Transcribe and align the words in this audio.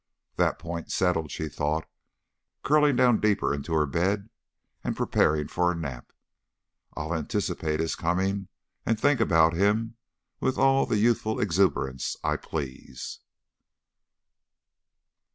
"That 0.35 0.57
point 0.57 0.91
settled," 0.91 1.29
she 1.29 1.47
thought, 1.47 1.87
curling 2.63 2.95
down 2.95 3.19
deeper 3.19 3.53
into 3.53 3.73
her 3.75 3.85
bed 3.85 4.31
and 4.83 4.97
preparing 4.97 5.47
for 5.47 5.71
a 5.71 5.75
nap, 5.75 6.11
"I'll 6.97 7.13
anticipate 7.13 7.79
his 7.79 7.95
coming 7.95 8.47
and 8.83 8.99
think 8.99 9.19
about 9.19 9.53
him 9.53 9.97
with 10.39 10.57
all 10.57 10.87
the 10.87 10.97
youthful 10.97 11.39
exuberance 11.39 12.17
I 12.23 12.35
please." 12.37 13.19